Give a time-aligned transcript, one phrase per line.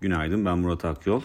[0.00, 1.22] Günaydın ben Murat Akyol.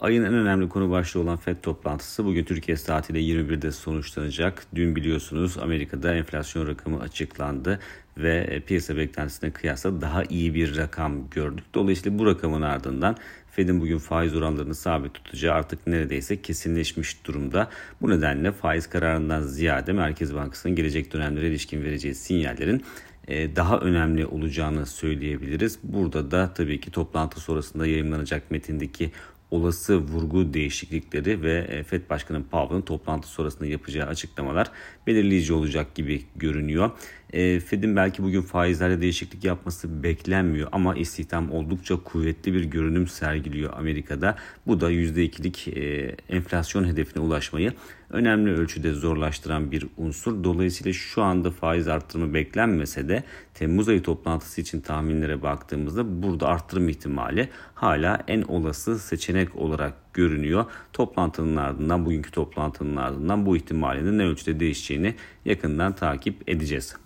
[0.00, 4.66] Ayın en önemli konu başlığı olan FED toplantısı bugün Türkiye saatiyle 21'de sonuçlanacak.
[4.74, 7.80] Dün biliyorsunuz Amerika'da enflasyon rakamı açıklandı
[8.18, 11.64] ve e, piyasa beklentisine kıyasla daha iyi bir rakam gördük.
[11.74, 13.16] Dolayısıyla bu rakamın ardından
[13.50, 17.70] Fed'in bugün faiz oranlarını sabit tutacağı artık neredeyse kesinleşmiş durumda.
[18.02, 22.84] Bu nedenle faiz kararından ziyade Merkez Bankası'nın gelecek dönemlere ilişkin vereceği sinyallerin
[23.28, 25.78] daha önemli olacağını söyleyebiliriz.
[25.82, 29.10] Burada da tabii ki toplantı sonrasında yayınlanacak metindeki
[29.50, 34.70] olası vurgu değişiklikleri ve e, FED Başkanı Powell'ın toplantı sonrasında yapacağı açıklamalar
[35.06, 36.90] belirleyici olacak gibi görünüyor.
[37.32, 43.72] E, Fed'in belki bugün faizlerde değişiklik yapması beklenmiyor ama istihdam oldukça kuvvetli bir görünüm sergiliyor
[43.76, 44.36] Amerika'da.
[44.66, 47.72] Bu da %2'lik e, enflasyon hedefine ulaşmayı
[48.10, 50.44] önemli ölçüde zorlaştıran bir unsur.
[50.44, 56.88] Dolayısıyla şu anda faiz arttırımı beklenmese de Temmuz ayı toplantısı için tahminlere baktığımızda burada arttırım
[56.88, 60.64] ihtimali hala en olası seçenek olarak görünüyor.
[60.92, 65.14] Toplantının ardından, bugünkü toplantının ardından bu ihtimalinin ne ölçüde değişeceğini
[65.44, 66.96] yakından takip edeceğiz.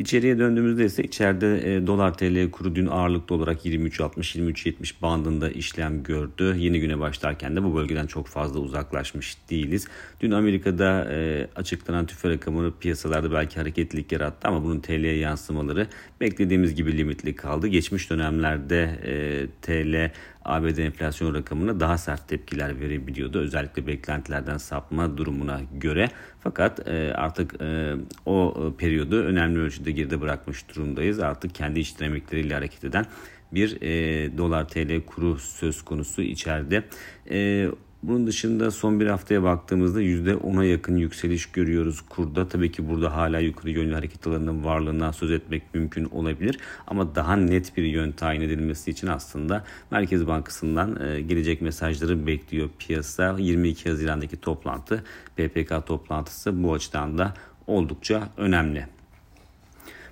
[0.00, 6.54] İçeriye döndüğümüzde ise içeride e, dolar TL kuru dün ağırlıklı olarak 23.60-23.70 bandında işlem gördü.
[6.58, 9.88] Yeni güne başlarken de bu bölgeden çok fazla uzaklaşmış değiliz.
[10.20, 15.86] Dün Amerika'da e, açıklanan tüfe rakamını piyasalarda belki hareketlilik yarattı ama bunun TL'ye yansımaları
[16.20, 17.66] beklediğimiz gibi limitli kaldı.
[17.66, 20.10] Geçmiş dönemlerde e, TL
[20.44, 23.38] ABD enflasyon rakamına daha sert tepkiler verebiliyordu.
[23.38, 26.08] Özellikle beklentilerden sapma durumuna göre.
[26.40, 27.94] Fakat e, artık e,
[28.26, 31.20] o periyodu önemli ölçüde geride bırakmış durumdayız.
[31.20, 33.06] Artık kendi iç dinamikleriyle hareket eden
[33.52, 36.84] bir e, dolar TL kuru söz konusu içeride.
[37.30, 37.68] E,
[38.02, 42.48] bunun dışında son bir haftaya baktığımızda %10'a yakın yükseliş görüyoruz kurda.
[42.48, 46.58] Tabii ki burada hala yukarı yönlü hareket alanının varlığından söz etmek mümkün olabilir.
[46.86, 52.70] Ama daha net bir yön tayin edilmesi için aslında Merkez Bankası'ndan e, gelecek mesajları bekliyor
[52.78, 53.36] piyasa.
[53.38, 55.04] 22 Haziran'daki toplantı
[55.36, 57.34] PPK toplantısı bu açıdan da
[57.66, 58.99] oldukça önemli.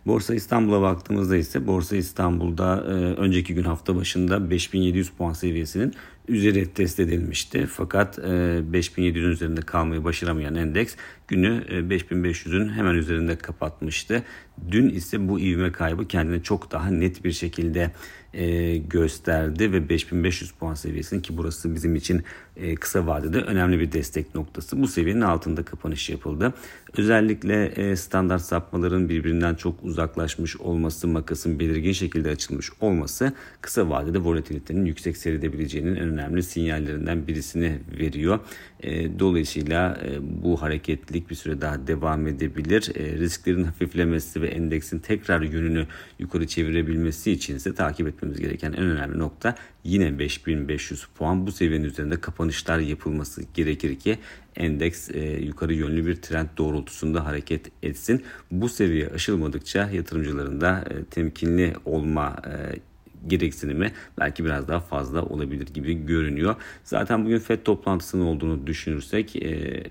[0.08, 5.94] Borsa İstanbul'a baktığımızda ise Borsa İstanbul'da e, önceki gün hafta başında 5700 puan seviyesinin
[6.28, 7.66] üzeri test edilmişti.
[7.66, 10.94] Fakat e, 5700'ün üzerinde kalmayı başaramayan endeks
[11.28, 14.22] günü e, 5500'ün hemen üzerinde kapatmıştı.
[14.70, 17.90] Dün ise bu ivme kaybı kendini çok daha net bir şekilde
[18.34, 22.22] e, gösterdi ve 5500 puan seviyesinin ki burası bizim için
[22.56, 24.82] e, kısa vadede önemli bir destek noktası.
[24.82, 26.54] Bu seviyenin altında kapanış yapıldı.
[26.96, 34.18] Özellikle e, standart sapmaların birbirinden çok uzaklaşmış olması, makasın belirgin şekilde açılmış olması kısa vadede
[34.18, 38.38] volatilitenin yüksek seyredebileceğinin en önemli sinyallerinden birisini veriyor.
[38.80, 42.92] E, dolayısıyla e, bu hareketlilik bir süre daha devam edebilir.
[42.94, 45.86] E, risklerin hafiflemesi ve endeksin tekrar yönünü
[46.18, 49.54] yukarı çevirebilmesi için ise takip etmemiz gereken en önemli nokta
[49.84, 51.46] yine 5500 puan.
[51.46, 54.18] Bu seviyenin üzerinde kapanışlar yapılması gerekir ki
[54.58, 58.22] endeks e, yukarı yönlü bir trend doğrultusunda hareket etsin.
[58.50, 62.78] Bu seviye aşılmadıkça yatırımcıların da e, temkinli olma e,
[63.26, 66.56] gereksinimi belki biraz daha fazla olabilir gibi görünüyor.
[66.84, 69.82] Zaten bugün FED toplantısının olduğunu düşünürsek e,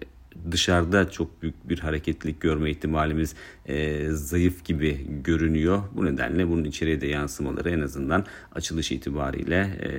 [0.52, 3.36] dışarıda çok büyük bir hareketlilik görme ihtimalimiz
[3.66, 5.84] e, zayıf gibi görünüyor.
[5.96, 9.90] Bu nedenle bunun içeriye de yansımaları en azından açılış itibariyle e,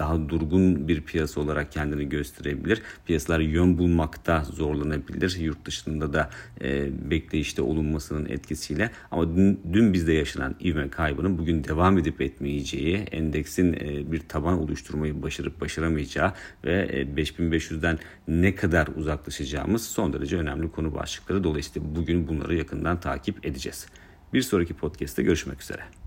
[0.00, 2.82] daha durgun bir piyasa olarak kendini gösterebilir.
[3.06, 5.36] Piyasalar yön bulmakta zorlanabilir.
[5.40, 6.30] Yurt dışında da
[6.62, 8.90] e, bekleyişte olunmasının etkisiyle.
[9.10, 14.58] Ama dün, dün bizde yaşanan ivme kaybının bugün devam edip etmeyeceği, endeksin e, bir taban
[14.58, 16.32] oluşturmayı başarıp başaramayacağı
[16.64, 21.44] ve e, 5500'den ne kadar uzaklaşacağımız son derece önemli konu başlıkları.
[21.44, 23.86] Dolayısıyla bugün bunları yakından takip edeceğiz.
[24.32, 25.99] Bir sonraki podcast'te görüşmek üzere.